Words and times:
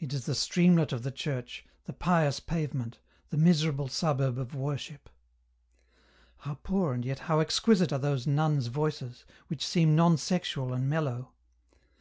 It 0.00 0.12
is 0.12 0.26
the 0.26 0.34
streamlet 0.34 0.92
of 0.92 1.04
the 1.04 1.12
church, 1.12 1.64
the 1.84 1.92
pious 1.92 2.40
pavement, 2.40 2.98
the 3.30 3.36
miserable 3.36 3.86
suburb 3.86 4.36
of 4.36 4.56
worship." 4.56 5.08
How 6.38 6.54
poor 6.64 6.92
and 6.92 7.04
yet 7.04 7.20
how 7.30 7.38
exquisite 7.38 7.92
are 7.92 7.98
those 8.00 8.26
nuns' 8.26 8.66
voices, 8.66 9.24
which 9.46 9.64
seem 9.64 9.94
non 9.94 10.16
sexual 10.18 10.72
and 10.72 10.90
mellow 10.90 11.32